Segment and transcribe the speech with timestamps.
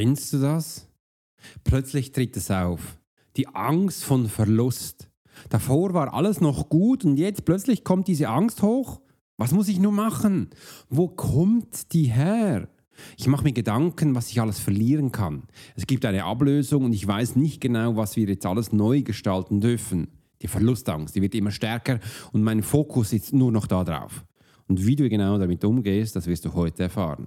[0.00, 0.88] Kennst du das?
[1.62, 2.98] Plötzlich tritt es auf.
[3.36, 5.10] Die Angst von Verlust.
[5.50, 9.02] Davor war alles noch gut und jetzt plötzlich kommt diese Angst hoch.
[9.36, 10.48] Was muss ich nur machen?
[10.88, 12.70] Wo kommt die her?
[13.18, 15.42] Ich mache mir Gedanken, was ich alles verlieren kann.
[15.76, 19.60] Es gibt eine Ablösung und ich weiß nicht genau, was wir jetzt alles neu gestalten
[19.60, 20.08] dürfen.
[20.40, 22.00] Die Verlustangst, die wird immer stärker
[22.32, 24.24] und mein Fokus ist nur noch da drauf.
[24.66, 27.26] Und wie du genau damit umgehst, das wirst du heute erfahren.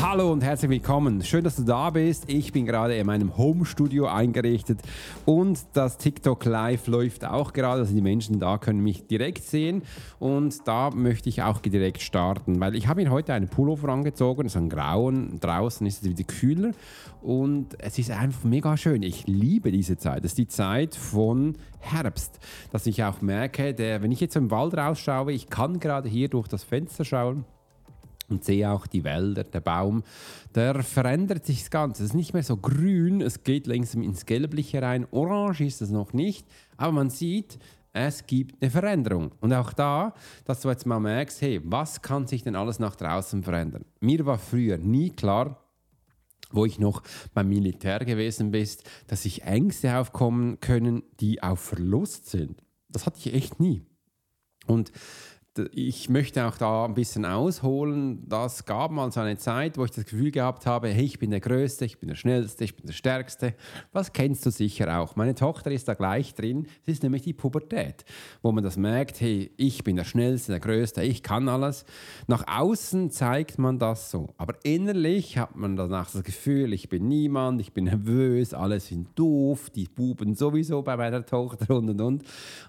[0.00, 1.22] Hallo und herzlich willkommen.
[1.22, 2.24] Schön, dass du da bist.
[2.26, 4.80] Ich bin gerade in meinem Home-Studio eingerichtet
[5.26, 7.82] und das TikTok Live läuft auch gerade.
[7.82, 9.82] Also die Menschen da können mich direkt sehen
[10.18, 14.46] und da möchte ich auch direkt starten, weil ich habe mir heute einen Pullover angezogen,
[14.46, 16.72] es ist ein grauen, draußen ist es wieder kühler
[17.20, 19.02] und es ist einfach mega schön.
[19.02, 20.24] Ich liebe diese Zeit.
[20.24, 22.40] Das ist die Zeit von Herbst,
[22.72, 26.28] dass ich auch merke, der, wenn ich jetzt im Wald rausschaue, ich kann gerade hier
[26.28, 27.44] durch das Fenster schauen
[28.32, 30.02] und sehe auch die Wälder, der Baum,
[30.54, 32.02] der verändert sich das Ganze.
[32.02, 35.06] Es ist nicht mehr so grün, es geht langsam ins Gelbliche rein.
[35.10, 37.58] Orange ist es noch nicht, aber man sieht,
[37.92, 39.32] es gibt eine Veränderung.
[39.40, 42.96] Und auch da, dass du jetzt mal merkst, hey, was kann sich denn alles nach
[42.96, 43.84] draußen verändern?
[44.00, 45.58] Mir war früher nie klar,
[46.50, 47.02] wo ich noch
[47.34, 48.68] beim Militär gewesen bin,
[49.06, 52.62] dass sich Ängste aufkommen können, die auf Verlust sind.
[52.88, 53.82] Das hatte ich echt nie.
[54.66, 54.92] Und
[55.72, 58.26] ich möchte auch da ein bisschen ausholen.
[58.26, 61.30] Das gab mal so eine Zeit, wo ich das Gefühl gehabt habe, hey, ich bin
[61.30, 63.54] der Größte, ich bin der Schnellste, ich bin der Stärkste.
[63.92, 65.14] Was kennst du sicher auch.
[65.14, 66.66] Meine Tochter ist da gleich drin.
[66.82, 68.04] Es ist nämlich die Pubertät,
[68.40, 71.84] wo man das merkt, hey, ich bin der Schnellste, der Größte, ich kann alles.
[72.26, 74.32] Nach außen zeigt man das so.
[74.38, 79.08] Aber innerlich hat man danach das Gefühl, ich bin niemand, ich bin nervös, alle sind
[79.16, 82.22] doof, die Buben sowieso bei meiner Tochter und und und.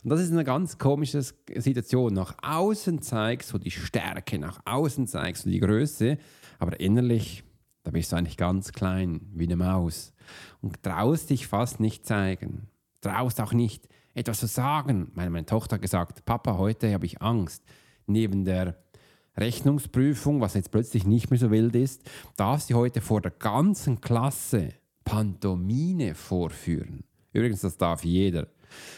[0.03, 2.13] Und das ist eine ganz komische Situation.
[2.13, 6.17] Nach außen außen zeigst du die Stärke, nach außen zeigst du die Größe,
[6.57, 7.43] aber innerlich,
[7.83, 10.11] da bist du eigentlich ganz klein, wie eine Maus
[10.59, 12.67] und traust dich fast nicht zeigen.
[13.01, 15.11] Traust auch nicht etwas zu sagen.
[15.13, 17.63] Meine, meine Tochter hat gesagt, Papa, heute habe ich Angst.
[18.07, 18.75] Neben der
[19.37, 22.01] Rechnungsprüfung, was jetzt plötzlich nicht mehr so wild ist,
[22.37, 24.69] darf sie heute vor der ganzen Klasse
[25.05, 27.03] Pantomine vorführen.
[27.33, 28.47] Übrigens, das darf jeder.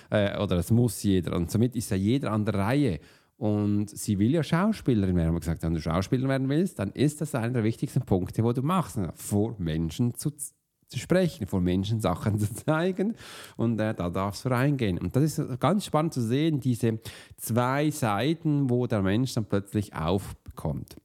[0.09, 1.35] Äh, oder das muss jeder.
[1.35, 2.99] Und somit ist ja jeder an der Reihe.
[3.37, 5.33] Und sie will ja Schauspielerin werden.
[5.33, 8.53] Wir gesagt, wenn du Schauspielerin werden willst, dann ist das einer der wichtigsten Punkte, wo
[8.53, 13.15] du machst, vor Menschen zu, zu sprechen, vor Menschen Sachen zu zeigen.
[13.57, 14.97] Und äh, da darfst du reingehen.
[14.97, 16.99] Und das ist ganz spannend zu sehen, diese
[17.35, 20.95] zwei Seiten, wo der Mensch dann plötzlich aufkommt.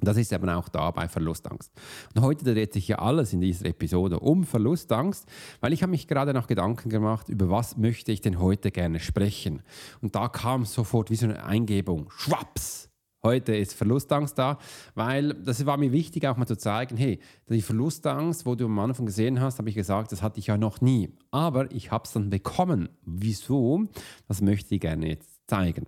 [0.00, 1.72] Das ist eben auch da bei Verlustangst.
[2.14, 5.26] Und heute dreht sich ja alles in dieser Episode um Verlustangst,
[5.60, 9.00] weil ich habe mich gerade noch Gedanken gemacht, über was möchte ich denn heute gerne
[9.00, 9.62] sprechen.
[10.02, 12.90] Und da kam sofort wie so eine Eingebung, schwaps,
[13.26, 14.58] heute ist Verlustangst da,
[14.94, 17.18] weil das war mir wichtig auch mal zu zeigen, hey,
[17.48, 20.56] die Verlustangst, wo du am Anfang gesehen hast, habe ich gesagt, das hatte ich ja
[20.56, 21.12] noch nie.
[21.32, 22.88] Aber ich habe es dann bekommen.
[23.04, 23.84] Wieso?
[24.28, 25.86] Das möchte ich gerne jetzt zeigen.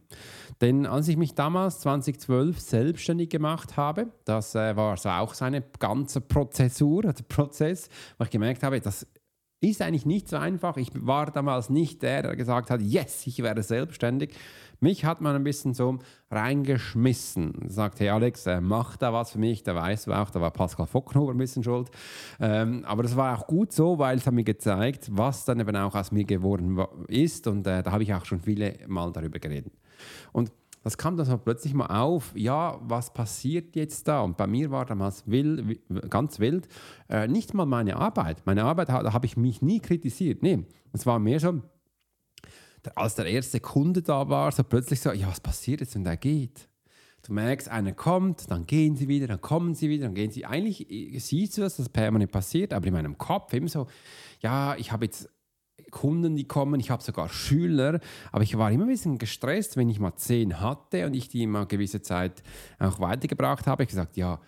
[0.60, 5.62] Denn als ich mich damals 2012 selbstständig gemacht habe, das äh, war so auch seine
[5.78, 9.06] ganze Prozessur, der Prozess, wo ich gemerkt habe, das
[9.60, 10.76] ist eigentlich nicht so einfach.
[10.76, 14.34] Ich war damals nicht der, der gesagt hat, yes, ich werde selbstständig.
[14.80, 15.98] Mich hat man ein bisschen so
[16.30, 17.68] reingeschmissen.
[17.68, 19.64] Sagt, hey Alex, äh, mach da was für mich.
[19.64, 21.90] Da weißt du auch, da war Pascal Focknhuber ein bisschen schuld.
[22.38, 25.74] Ähm, aber das war auch gut so, weil es hat mir gezeigt, was dann eben
[25.74, 26.78] auch aus mir geworden
[27.08, 27.48] ist.
[27.48, 29.72] Und äh, da habe ich auch schon viele Mal darüber geredet.
[30.32, 30.52] Und
[30.82, 34.20] das kam dann so plötzlich mal auf, ja, was passiert jetzt da?
[34.22, 35.80] Und bei mir war damals wild,
[36.10, 36.68] ganz wild,
[37.08, 38.42] äh, nicht mal meine Arbeit.
[38.46, 40.42] Meine Arbeit, da habe ich mich nie kritisiert.
[40.42, 41.62] Nee, es war mehr so,
[42.94, 46.16] als der erste Kunde da war, so plötzlich so, ja, was passiert jetzt, wenn der
[46.16, 46.68] geht?
[47.26, 50.46] Du merkst, einer kommt, dann gehen sie wieder, dann kommen sie wieder, dann gehen sie.
[50.46, 53.86] Eigentlich äh, siehst du, dass das permanent passiert, aber in meinem Kopf immer so,
[54.40, 55.28] ja, ich habe jetzt
[55.90, 58.00] Kunden, die kommen, ich habe sogar Schüler,
[58.32, 61.46] aber ich war immer ein bisschen gestresst, wenn ich mal zehn hatte und ich die
[61.46, 62.42] mal gewisse Zeit
[62.78, 63.82] auch weitergebracht habe.
[63.82, 64.40] Ich gesagt, ja,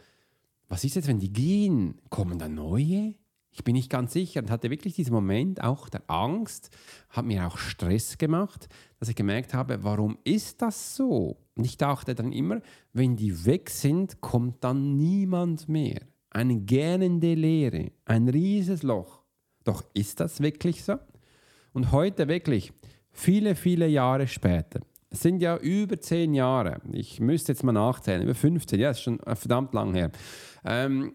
[0.69, 2.01] was ist jetzt, wenn die gehen?
[2.11, 3.15] Kommen da neue?
[3.53, 6.71] Ich bin nicht ganz sicher und hatte wirklich diesen Moment auch der Angst,
[7.09, 8.69] hat mir auch Stress gemacht,
[9.01, 11.37] dass ich gemerkt habe, warum ist das so?
[11.57, 12.61] Und ich dachte dann immer,
[12.93, 16.03] wenn die weg sind, kommt dann niemand mehr.
[16.31, 19.25] Eine gähnende Leere, ein rieses Loch.
[19.65, 20.95] Doch ist das wirklich so?
[21.73, 22.73] Und heute wirklich,
[23.13, 24.81] viele, viele Jahre später,
[25.11, 29.03] es sind ja über zehn Jahre, ich müsste jetzt mal nachzählen, über 15, ja, ist
[29.03, 30.11] schon verdammt lang her,
[30.65, 31.15] ähm,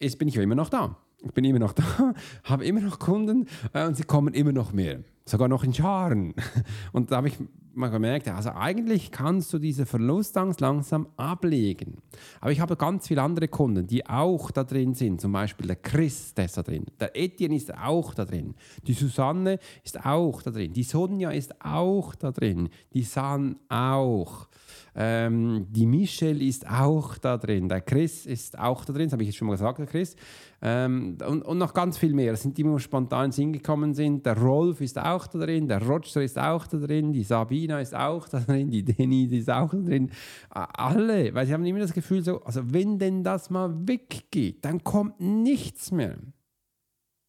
[0.00, 0.96] jetzt bin ich ja immer noch da.
[1.20, 2.14] Ich bin immer noch da,
[2.44, 6.32] habe immer noch Kunden äh, und sie kommen immer noch mehr, sogar noch in Scharen.
[6.92, 7.34] Und da habe ich
[7.78, 11.98] mal gemerkt, also eigentlich kannst du diese Verlustangst langsam ablegen.
[12.40, 15.20] Aber ich habe ganz viele andere Kunden, die auch da drin sind.
[15.20, 16.86] Zum Beispiel der Chris, der ist da drin.
[17.00, 18.54] Der Etienne ist auch da drin.
[18.86, 20.72] Die Susanne ist auch da drin.
[20.72, 22.68] Die Sonja ist auch da drin.
[22.92, 24.48] Die San auch.
[24.94, 27.68] Ähm, die Michelle ist auch da drin.
[27.68, 29.04] Der Chris ist auch da drin.
[29.04, 30.16] Das habe ich jetzt schon mal gesagt, der Chris.
[30.60, 32.32] Ähm, und, und, noch ganz viel mehr.
[32.32, 34.26] Das sind die, die spontan ins gekommen sind.
[34.26, 37.94] Der Rolf ist auch da drin, der Roger ist auch da drin, die Sabina ist
[37.94, 40.10] auch da drin, die Denise ist auch da drin.
[40.50, 44.82] Alle, weil sie haben immer das Gefühl, so, also wenn denn das mal weggeht, dann
[44.82, 46.18] kommt nichts mehr.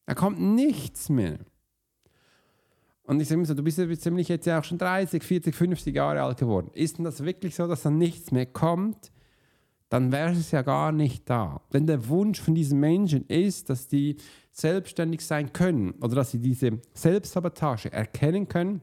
[0.07, 1.37] Da kommt nichts mehr.
[3.09, 5.55] Und ich sage immer so, du bist ja ziemlich jetzt ja auch schon 30, 40,
[5.55, 6.69] 50 Jahre alt geworden.
[6.73, 9.11] Ist denn das wirklich so, dass dann nichts mehr kommt?
[9.89, 11.61] dann wäre es ja gar nicht da.
[11.73, 14.17] Denn der Wunsch von diesen Menschen ist, dass die
[14.51, 18.81] selbstständig sein können oder dass sie diese Selbstsabotage erkennen können,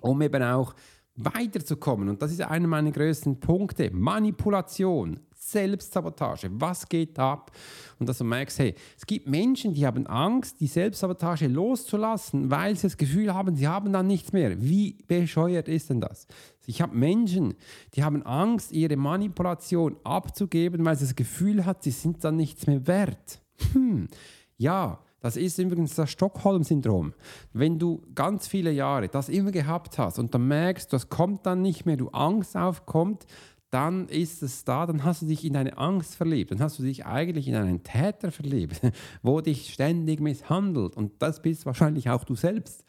[0.00, 0.74] um eben auch
[1.16, 2.08] weiterzukommen.
[2.08, 3.90] Und das ist einer meiner größten Punkte.
[3.90, 5.18] Manipulation,
[5.52, 6.50] Selbstsabotage.
[6.52, 7.50] Was geht ab?
[7.98, 12.76] Und dass du merkst, hey, es gibt Menschen, die haben Angst, die Selbstsabotage loszulassen, weil
[12.76, 14.60] sie das Gefühl haben, sie haben dann nichts mehr.
[14.60, 16.26] Wie bescheuert ist denn das?
[16.66, 17.54] Ich habe Menschen,
[17.94, 22.66] die haben Angst, ihre Manipulation abzugeben, weil sie das Gefühl hat, sie sind dann nichts
[22.66, 23.40] mehr wert.
[23.72, 24.08] Hm.
[24.56, 27.12] Ja, das ist übrigens das Stockholm-Syndrom.
[27.52, 31.60] Wenn du ganz viele Jahre das immer gehabt hast und dann merkst, das kommt dann
[31.60, 33.26] nicht mehr, du Angst aufkommt,
[33.70, 36.82] dann ist es da, dann hast du dich in eine Angst verliebt, dann hast du
[36.82, 38.80] dich eigentlich in einen Täter verliebt,
[39.22, 42.84] wo dich ständig misshandelt und das bist wahrscheinlich auch du selbst.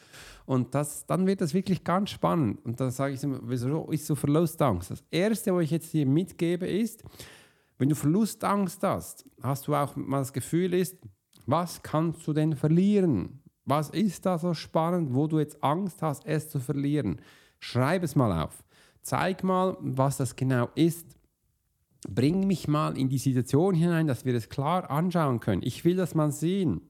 [0.46, 2.66] Und das, dann wird das wirklich ganz spannend.
[2.66, 4.92] Und dann sage ich immer, wieso ist so Verlustangst?
[4.92, 7.04] Das Erste, was ich jetzt hier mitgebe, ist,
[7.78, 10.98] wenn du Verlustangst hast, hast du auch mal das Gefühl ist,
[11.46, 13.42] was kannst du denn verlieren?
[13.66, 17.22] Was ist da so spannend, wo du jetzt Angst hast, es zu verlieren?
[17.60, 18.64] Schreib es mal auf.
[19.02, 21.18] Zeig mal, was das genau ist.
[22.08, 25.62] Bring mich mal in die Situation hinein, dass wir es klar anschauen können.
[25.64, 26.82] Ich will das mal sehen,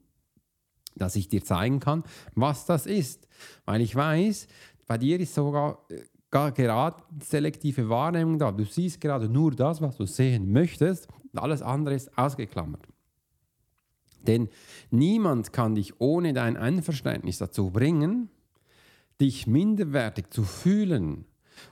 [0.95, 2.03] dass ich dir zeigen kann,
[2.35, 3.27] was das ist.
[3.65, 4.47] Weil ich weiß,
[4.87, 8.51] bei dir ist sogar äh, gar gerade selektive Wahrnehmung da.
[8.51, 11.07] Du siehst gerade nur das, was du sehen möchtest.
[11.33, 12.87] Alles andere ist ausgeklammert.
[14.27, 14.49] Denn
[14.91, 18.29] niemand kann dich ohne dein Einverständnis dazu bringen,
[19.19, 21.25] dich minderwertig zu fühlen.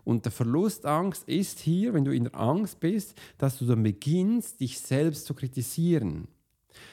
[0.04, 4.60] Und der Verlustangst ist hier, wenn du in der Angst bist, dass du dann beginnst,
[4.60, 6.28] dich selbst zu kritisieren.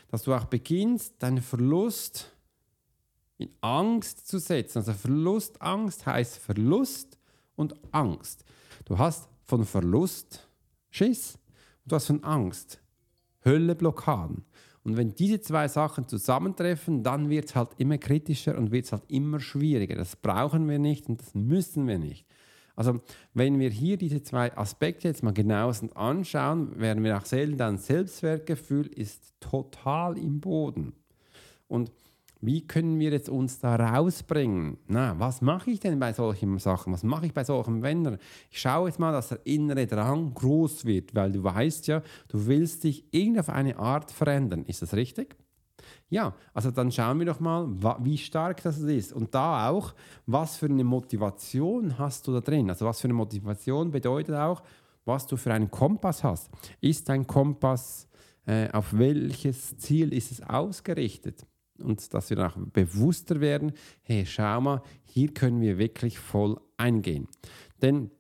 [0.09, 2.33] Dass du auch beginnst, deinen Verlust
[3.39, 4.79] in Angst zu setzen.
[4.79, 7.19] Also Verlustangst heißt Verlust
[7.55, 8.45] und Angst.
[8.85, 10.49] Du hast von Verlust
[10.91, 11.39] Schiss
[11.85, 12.81] und du hast von Angst
[13.45, 14.45] Hölle Blockaden.
[14.83, 18.93] Und wenn diese zwei Sachen zusammentreffen, dann wird es halt immer kritischer und wird es
[18.93, 19.97] halt immer schwieriger.
[19.97, 22.27] Das brauchen wir nicht und das müssen wir nicht.
[22.77, 23.01] Also
[23.33, 27.79] wenn wir hier diese zwei Aspekte jetzt mal genauestens anschauen, werden wir auch sehen, dein
[27.79, 30.93] Selbstwertgefühl ist total im Boden.
[31.69, 31.91] Und
[32.43, 34.77] wie können wir jetzt uns da rausbringen?
[34.89, 36.93] Na, was mache ich denn bei solchen Sachen?
[36.93, 38.19] Was mache ich bei solchen Wändern?
[38.51, 42.47] Ich schaue jetzt mal, dass der innere Drang groß wird, weil du weißt ja, du
[42.47, 44.65] willst dich irgendwie auf eine Art verändern.
[44.67, 45.35] Ist das richtig?
[46.09, 47.67] Ja, also dann schauen wir doch mal,
[48.01, 49.13] wie stark das ist.
[49.13, 49.93] Und da auch,
[50.27, 52.71] was für eine Motivation hast du da drin?
[52.71, 54.63] Also was für eine Motivation bedeutet auch,
[55.05, 56.51] was du für einen Kompass hast.
[56.81, 58.09] Ist dein Kompass,
[58.47, 61.45] äh, auf welches Ziel ist es ausgerichtet?
[61.79, 63.73] und dass wir auch bewusster werden,
[64.03, 67.29] hey, schau mal, hier können wir wirklich voll eingehen.
[67.83, 68.11] Denn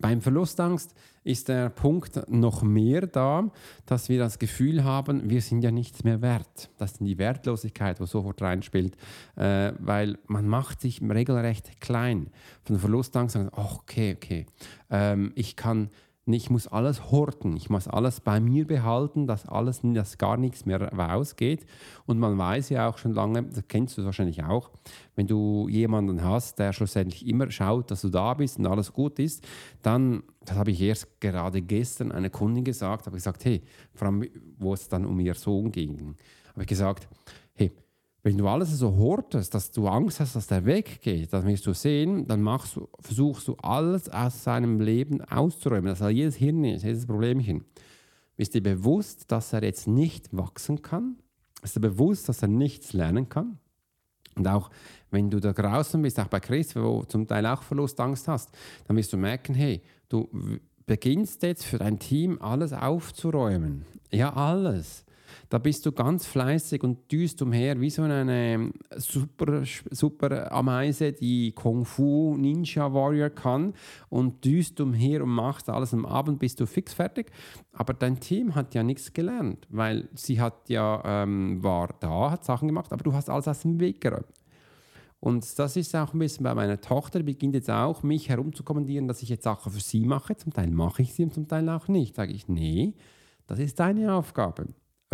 [0.00, 3.50] beim Verlustangst ist der Punkt noch mehr da,
[3.84, 6.70] dass wir das Gefühl haben, wir sind ja nichts mehr wert.
[6.78, 8.96] Das ist die Wertlosigkeit, die sofort reinspielt,
[9.34, 12.30] äh, weil man macht sich regelrecht klein.
[12.64, 14.46] Von Verlustangst sagen, oh, okay, okay,
[14.90, 15.90] ähm, ich kann
[16.34, 20.66] ich muss alles horten, ich muss alles bei mir behalten, dass alles, dass gar nichts
[20.66, 21.66] mehr rausgeht.
[22.04, 24.70] Und man weiß ja auch schon lange, das kennst du wahrscheinlich auch,
[25.14, 29.20] wenn du jemanden hast, der schlussendlich immer schaut, dass du da bist und alles gut
[29.20, 29.46] ist,
[29.82, 33.62] dann, das habe ich erst gerade gestern einer Kundin gesagt, habe ich gesagt, hey,
[33.94, 34.26] vor allem,
[34.58, 36.16] wo es dann um ihr Sohn ging,
[36.52, 37.08] habe ich gesagt,
[37.54, 37.70] hey,
[38.26, 41.72] wenn du alles so hortest, dass du Angst hast, dass der weggeht, dann wirst du
[41.72, 45.86] sehen, dann du, versuchst du alles aus seinem Leben auszuräumen.
[45.86, 47.64] Das also jedes Hirn ist, jedes Problemchen.
[48.34, 51.14] Bist dir bewusst, dass er jetzt nicht wachsen kann?
[51.62, 53.60] Ist dir bewusst, dass er nichts lernen kann?
[54.34, 54.70] Und auch
[55.12, 58.50] wenn du da draußen bist, auch bei Chris, wo du zum Teil auch Verlustangst hast,
[58.88, 60.28] dann wirst du merken, hey, du
[60.84, 63.86] beginnst jetzt für dein Team alles aufzuräumen.
[64.10, 65.05] Ja, alles
[65.48, 71.52] da bist du ganz fleißig und düst umher wie so eine super, super Ameise, die
[71.52, 73.74] Kung Fu Ninja Warrior kann
[74.08, 77.30] und düst umher und machst alles am Abend, bist du fix fertig.
[77.72, 82.44] Aber dein Team hat ja nichts gelernt, weil sie hat ja, ähm, war da, hat
[82.44, 84.26] Sachen gemacht, aber du hast alles aus dem Weg geräumt.
[85.20, 89.08] Und das ist auch ein bisschen bei meiner Tochter, die beginnt jetzt auch, mich herumzukommandieren,
[89.08, 90.36] dass ich jetzt Sachen für sie mache.
[90.36, 92.14] Zum Teil mache ich sie und zum Teil auch nicht.
[92.14, 92.94] Sage ich, nee,
[93.46, 94.66] das ist deine Aufgabe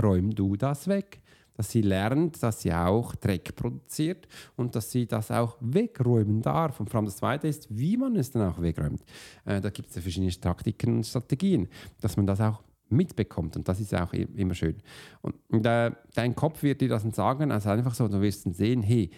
[0.02, 1.21] räum du das weg.
[1.54, 6.80] Dass sie lernt, dass sie auch Dreck produziert und dass sie das auch wegräumen darf.
[6.80, 9.02] Und vor allem das Zweite ist, wie man es dann auch wegräumt.
[9.44, 11.68] Äh, da gibt es ja verschiedene Taktiken und Strategien,
[12.00, 13.56] dass man das auch mitbekommt.
[13.56, 14.76] Und das ist auch immer schön.
[15.21, 18.47] Und, und äh, dein Kopf wird dir das dann sagen, also einfach so, du wirst
[18.47, 19.11] dann sehen, hey,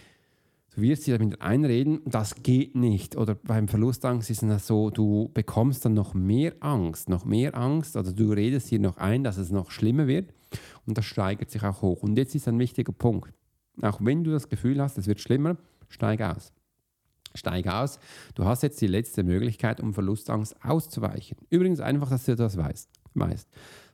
[0.75, 3.17] Du wirst dir damit einreden, das geht nicht.
[3.17, 7.97] Oder beim Verlustangst ist es so, du bekommst dann noch mehr Angst, noch mehr Angst.
[7.97, 10.33] Also du redest dir noch ein, dass es noch schlimmer wird.
[10.87, 12.03] Und das steigert sich auch hoch.
[12.03, 13.33] Und jetzt ist ein wichtiger Punkt.
[13.83, 15.57] Auch wenn du das Gefühl hast, es wird schlimmer,
[15.89, 16.53] steig aus.
[17.35, 17.99] Steig aus.
[18.35, 21.39] Du hast jetzt die letzte Möglichkeit, um Verlustangst auszuweichen.
[21.51, 22.89] Übrigens einfach, dass du das weißt.
[23.15, 23.49] weißt.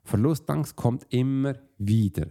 [0.05, 2.27] Verlustangst kommt immer wieder.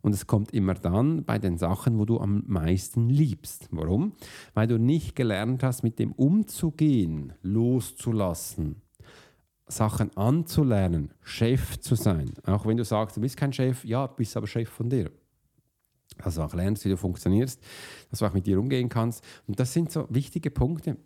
[0.00, 3.68] Und es kommt immer dann bei den Sachen, wo du am meisten liebst.
[3.72, 4.12] Warum?
[4.54, 8.82] Weil du nicht gelernt hast, mit dem umzugehen, loszulassen,
[9.72, 12.32] Sachen anzulernen, Chef zu sein.
[12.44, 15.10] Auch wenn du sagst, du bist kein Chef, ja, du bist aber Chef von dir.
[16.18, 17.60] Also auch lernst, wie du funktionierst,
[18.10, 19.24] dass du auch mit dir umgehen kannst.
[19.46, 20.96] Und das sind so wichtige Punkte,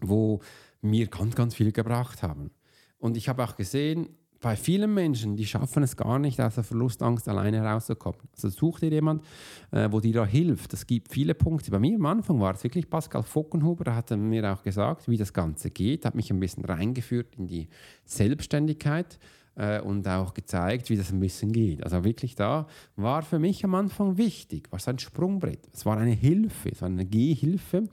[0.00, 0.40] wo
[0.82, 2.50] mir ganz, ganz viel gebracht haben.
[2.98, 4.08] Und ich habe auch gesehen,
[4.44, 8.20] bei vielen Menschen, die schaffen es gar nicht, aus der Verlustangst alleine herauszukommen.
[8.34, 9.24] Also such dir jemand,
[9.70, 10.74] äh, wo dir da hilft.
[10.74, 11.70] Es gibt viele Punkte.
[11.70, 15.16] Bei mir am Anfang war es wirklich Pascal Fockenhuber, der hat mir auch gesagt, wie
[15.16, 17.68] das Ganze geht, hat mich ein bisschen reingeführt in die
[18.04, 19.18] Selbstständigkeit
[19.56, 21.84] äh, und auch gezeigt, wie das ein bisschen geht.
[21.84, 25.68] Also wirklich da war für mich am Anfang wichtig, war es ein Sprungbrett.
[25.72, 27.84] Es war eine Hilfe, es war eine Gehhilfe,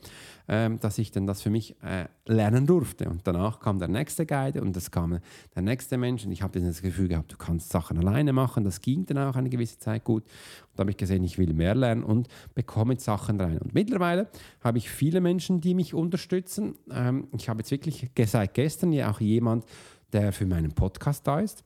[0.48, 3.10] äh, dass ich dann das für mich äh, lernen durfte.
[3.10, 5.20] Und danach kam der nächste Guide und es kam
[5.56, 8.64] der nächste Mensch und ich habe das Gefühl gehabt, du kannst Sachen alleine machen.
[8.64, 10.24] Das ging dann auch eine gewisse Zeit gut.
[10.24, 13.60] Und da habe ich gesehen, ich will mehr lernen und bekomme Sachen rein.
[13.60, 14.30] Und mittlerweile
[14.64, 16.76] habe ich viele Menschen, die mich unterstützen.
[16.92, 19.66] Ähm, ich habe jetzt wirklich seit gestern ja auch jemand,
[20.14, 21.64] der für meinen Podcast da ist.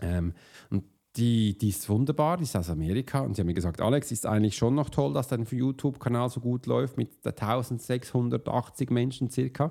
[0.00, 0.32] Ähm,
[0.70, 0.84] und
[1.16, 4.26] die, die ist wunderbar, die ist aus Amerika und sie haben mir gesagt, Alex, ist
[4.26, 9.70] eigentlich schon noch toll, dass dein YouTube-Kanal so gut läuft mit 1680 Menschen circa,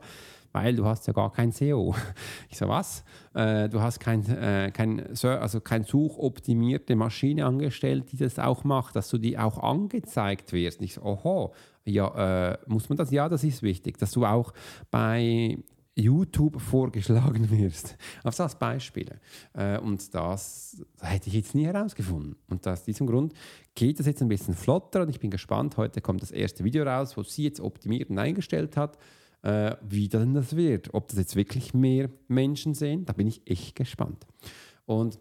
[0.54, 1.96] weil du hast ja gar kein SEO.
[2.50, 3.04] Ich so, was?
[3.34, 8.96] Äh, du hast kein, äh, kein, also kein suchoptimierte Maschine angestellt, die das auch macht,
[8.96, 10.82] dass du die auch angezeigt wirst.
[10.82, 13.12] Ich so, oho, ja, äh, muss man das?
[13.12, 14.54] Ja, das ist wichtig, dass du auch
[14.90, 15.60] bei
[15.96, 17.98] YouTube vorgeschlagen wirst.
[18.24, 19.20] Auf das Beispiele.
[19.54, 22.36] Äh, und das hätte ich jetzt nie herausgefunden.
[22.50, 23.34] Und aus diesem Grund
[23.74, 25.78] geht das jetzt ein bisschen flotter und ich bin gespannt.
[25.78, 28.98] Heute kommt das erste Video raus, wo sie jetzt optimiert und eingestellt hat,
[29.42, 30.94] äh, wie denn das wird.
[30.94, 34.26] Ob das jetzt wirklich mehr Menschen sehen, da bin ich echt gespannt.
[34.86, 35.20] Und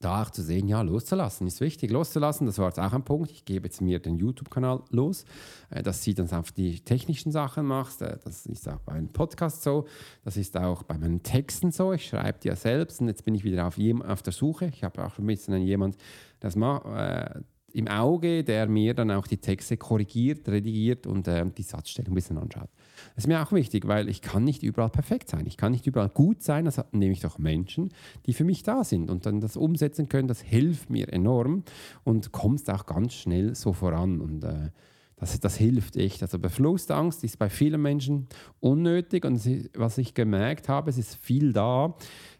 [0.00, 1.90] da auch zu sehen, ja, loszulassen ist wichtig.
[1.90, 3.30] Loszulassen, das war jetzt auch ein Punkt.
[3.30, 5.26] Ich gebe jetzt mir den YouTube-Kanal los,
[5.68, 8.00] äh, dass sie dann auf die technischen Sachen machst.
[8.00, 9.86] Äh, das ist auch bei einem Podcast so.
[10.24, 11.92] Das ist auch bei meinen Texten so.
[11.92, 13.76] Ich schreibe die ja selbst und jetzt bin ich wieder auf,
[14.08, 14.70] auf der Suche.
[14.72, 15.96] Ich habe auch ein bisschen jemand,
[16.40, 16.86] das macht.
[16.86, 17.42] Äh,
[17.72, 22.14] im Auge, der mir dann auch die Texte korrigiert, redigiert und äh, die Satzstellung ein
[22.14, 22.68] bisschen anschaut.
[23.14, 25.46] Das ist mir auch wichtig, weil ich kann nicht überall perfekt sein.
[25.46, 26.64] Ich kann nicht überall gut sein.
[26.64, 27.90] Das nehme ich doch Menschen,
[28.26, 30.28] die für mich da sind und dann das umsetzen können.
[30.28, 31.64] Das hilft mir enorm
[32.04, 34.20] und kommst auch ganz schnell so voran.
[34.20, 34.70] Und äh,
[35.20, 36.22] das, das hilft echt.
[36.22, 38.26] Also Verlustangst ist bei vielen Menschen
[38.58, 39.40] unnötig und
[39.74, 41.94] was ich gemerkt habe, es ist viel da,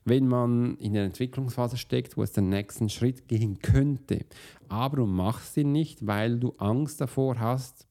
[0.07, 4.25] wenn man in der Entwicklungsphase steckt, wo es den nächsten Schritt gehen könnte.
[4.69, 7.87] Aber du machst ihn nicht, weil du Angst davor hast,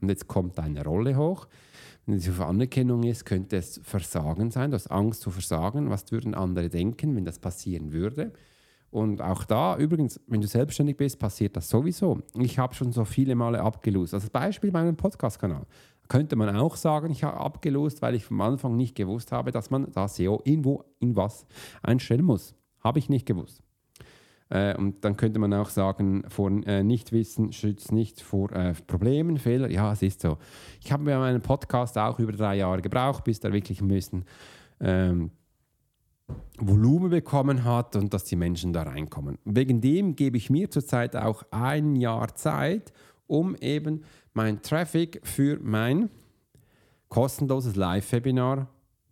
[0.00, 1.46] und jetzt kommt deine Rolle hoch,
[2.06, 4.70] Wenn es auf Anerkennung ist, könnte es Versagen sein.
[4.70, 5.90] Du hast Angst zu versagen.
[5.90, 8.32] Was würden andere denken, wenn das passieren würde?
[8.90, 12.20] Und auch da, übrigens, wenn du selbstständig bist, passiert das sowieso.
[12.34, 14.14] Ich habe schon so viele Male abgelost.
[14.14, 15.66] Als Beispiel bei meinem Podcast-Kanal.
[16.08, 19.70] Könnte man auch sagen, ich habe abgelost, weil ich vom Anfang nicht gewusst habe, dass
[19.70, 21.46] man da SEO irgendwo in was
[21.82, 22.56] einstellen muss.
[22.80, 23.62] Habe ich nicht gewusst.
[24.48, 29.38] Äh, und dann könnte man auch sagen, vor äh, Nichtwissen schützt nicht vor äh, Problemen,
[29.38, 29.70] Fehlern.
[29.70, 30.38] Ja, es ist so.
[30.82, 34.24] Ich habe bei meinem Podcast auch über drei Jahre gebraucht, bis da wirklich ein bisschen
[34.80, 35.30] ähm,
[36.58, 39.38] Volumen bekommen hat und dass die Menschen da reinkommen.
[39.44, 42.92] Wegen dem gebe ich mir zurzeit auch ein Jahr Zeit,
[43.26, 46.10] um eben mein Traffic für mein
[47.08, 48.68] kostenloses Live-Webinar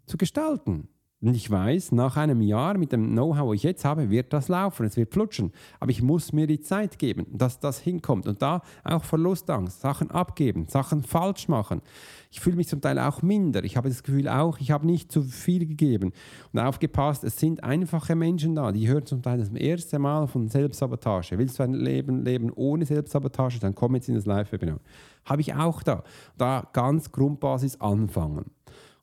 [0.06, 0.88] zu gestalten.
[1.20, 4.46] Und ich weiß, nach einem Jahr mit dem Know-how, das ich jetzt habe, wird das
[4.46, 5.52] laufen, es wird flutschen.
[5.80, 8.28] Aber ich muss mir die Zeit geben, dass das hinkommt.
[8.28, 11.82] Und da auch Verlustangst, Sachen abgeben, Sachen falsch machen.
[12.30, 13.64] Ich fühle mich zum Teil auch minder.
[13.64, 16.12] Ich habe das Gefühl auch, ich habe nicht zu viel gegeben.
[16.52, 20.46] Und aufgepasst, es sind einfache Menschen da, die hören zum Teil das erste Mal von
[20.46, 21.37] Selbstsabotage.
[21.37, 24.78] Willst du ein Leben leben ohne Selbstsabotage, dann komm jetzt in das Live-Webinar.
[25.25, 26.04] Habe ich auch da.
[26.37, 28.52] Da ganz Grundbasis anfangen.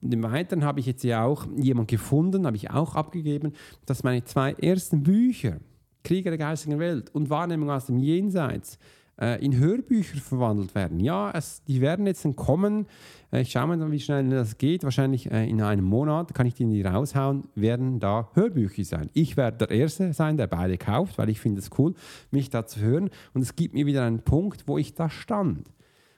[0.05, 3.53] Und im Weiteren habe ich jetzt ja auch jemanden gefunden, habe ich auch abgegeben,
[3.88, 5.57] dass meine zwei ersten Bücher,
[6.03, 8.77] Krieger der geistigen Welt und Wahrnehmung aus dem Jenseits,
[9.19, 11.00] äh, in Hörbücher verwandelt werden.
[11.00, 12.85] Ja, es, die werden jetzt dann kommen.
[13.31, 14.83] Äh, ich schaue mal, wie schnell das geht.
[14.83, 19.09] Wahrscheinlich äh, in einem Monat kann ich die raushauen, werden da Hörbücher sein.
[19.13, 21.95] Ich werde der Erste sein, der beide kauft, weil ich finde es cool,
[22.29, 23.09] mich da zu hören.
[23.33, 25.67] Und es gibt mir wieder einen Punkt, wo ich da stand.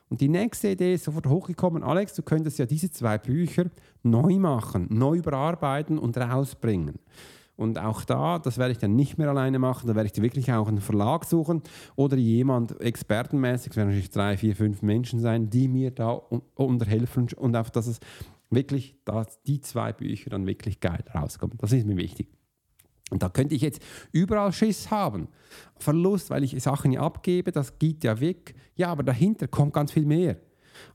[0.10, 3.66] Und die nächste Idee ist sofort hochgekommen, Alex, du könntest ja diese zwei Bücher
[4.04, 7.00] neu machen, neu überarbeiten und rausbringen.
[7.58, 10.22] Und auch da, das werde ich dann nicht mehr alleine machen, da werde ich dir
[10.22, 11.64] wirklich auch einen Verlag suchen
[11.96, 16.12] oder jemand expertenmäßig, es werden natürlich drei, vier, fünf Menschen sein, die mir da
[16.54, 18.00] unterhelfen und auf dass es
[18.52, 21.58] wirklich, dass die zwei Bücher dann wirklich geil rauskommen.
[21.58, 22.37] Das ist mir wichtig.
[23.10, 25.30] Und da könnte ich jetzt überall Schiss haben.
[25.78, 28.56] Verlust, weil ich Sachen abgebe, das geht ja weg.
[28.76, 30.38] Ja, aber dahinter kommt ganz viel mehr.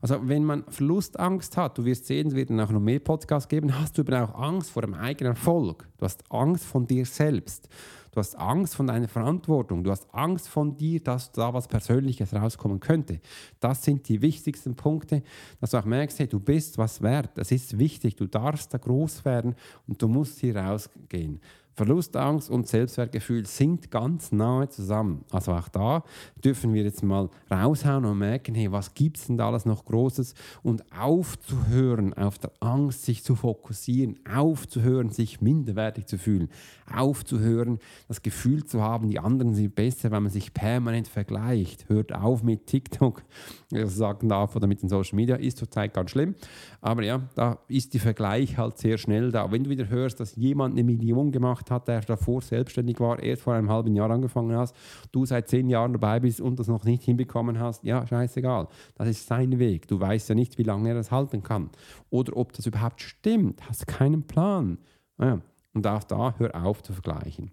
[0.01, 3.49] Also wenn man Verlustangst hat, du wirst sehen, es wird dann auch noch mehr Podcasts
[3.49, 5.87] geben, hast du eben auch Angst vor dem eigenen Erfolg.
[5.97, 7.67] Du hast Angst von dir selbst.
[8.11, 9.83] Du hast Angst von deiner Verantwortung.
[9.83, 13.19] Du hast Angst von dir, dass da was Persönliches rauskommen könnte.
[13.59, 15.23] Das sind die wichtigsten Punkte,
[15.59, 17.31] dass du auch merkst, hey, du bist was wert.
[17.35, 18.15] Das ist wichtig.
[18.15, 19.55] Du darfst da groß werden
[19.87, 21.41] und du musst hier rausgehen.
[21.75, 25.25] Verlustangst und Selbstwertgefühl sind ganz nahe zusammen.
[25.31, 26.03] Also auch da
[26.43, 29.85] dürfen wir jetzt mal raushauen und merken, hey, was gibt es denn da alles noch
[29.85, 30.35] Großes?
[30.61, 36.49] Und aufzuhören, auf der Angst sich zu fokussieren, aufzuhören, sich minderwertig zu fühlen,
[36.91, 41.89] aufzuhören, das Gefühl zu haben, die anderen sind besser, weil man sich permanent vergleicht.
[41.89, 43.23] Hört auf mit TikTok,
[43.69, 46.35] das sagen darf, oder mit den Social Media, ist zurzeit ganz schlimm.
[46.81, 49.51] Aber ja, da ist der Vergleich halt sehr schnell da.
[49.51, 53.43] Wenn du wieder hörst, dass jemand eine Million gemacht hat, der davor selbstständig war, erst
[53.43, 54.75] vor einem halben Jahr angefangen hast,
[55.11, 58.67] du seit zehn Jahren dabei bist und das noch nicht hinbekommen hast, ja, scheißegal.
[58.95, 59.87] Das ist sein Weg.
[59.87, 61.69] Du weißt ja nicht, wie lange er das halten kann.
[62.09, 63.67] Oder ob das überhaupt stimmt.
[63.67, 64.77] Hast keinen Plan.
[65.19, 65.41] Ja.
[65.73, 67.51] Und auch da hör auf zu vergleichen.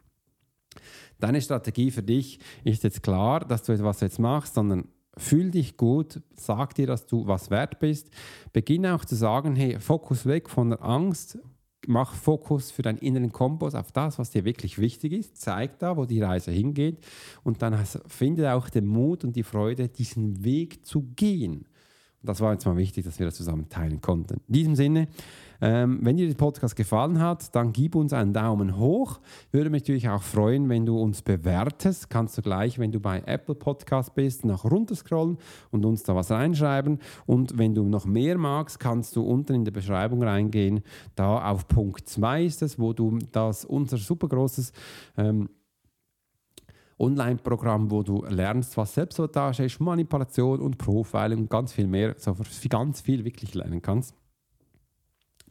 [1.18, 5.76] Deine Strategie für dich ist jetzt klar, dass du etwas jetzt machst, sondern fühl dich
[5.76, 8.10] gut, sag dir, dass du was wert bist.
[8.52, 11.38] Beginne auch zu sagen, hey, Fokus weg von der Angst,
[11.86, 15.36] mach Fokus für deinen inneren Kompass auf das, was dir wirklich wichtig ist.
[15.36, 16.98] Zeig da, wo die Reise hingeht.
[17.42, 21.66] Und dann finde auch den Mut und die Freude, diesen Weg zu gehen.
[22.22, 24.42] Das war jetzt mal wichtig, dass wir das zusammen teilen konnten.
[24.46, 25.08] In diesem Sinne,
[25.62, 29.20] ähm, wenn dir der Podcast gefallen hat, dann gib uns einen Daumen hoch.
[29.52, 32.10] Würde mich natürlich auch freuen, wenn du uns bewertest.
[32.10, 35.38] Kannst du gleich, wenn du bei Apple Podcast bist, nach runter scrollen
[35.70, 36.98] und uns da was reinschreiben.
[37.24, 40.80] Und wenn du noch mehr magst, kannst du unten in der Beschreibung reingehen.
[41.14, 44.72] Da auf Punkt 2 ist es, wo du das unser super großes
[45.16, 45.48] ähm,
[47.00, 52.36] Online-Programm, wo du lernst, was Selbstsabotage ist, Manipulation und Profiling und ganz viel mehr, so
[52.68, 54.14] ganz viel wirklich lernen kannst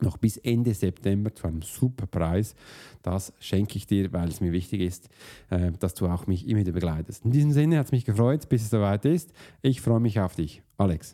[0.02, 2.56] noch bis Ende September zu einem super Preis.
[3.02, 5.10] Das schenke ich dir, weil es mir wichtig ist,
[5.50, 7.26] äh, dass du auch mich immer wieder begleitest.
[7.26, 9.34] In diesem Sinne hat es mich gefreut, bis es soweit ist.
[9.62, 10.62] Ich freue mich auf dich.
[10.78, 11.14] Alex.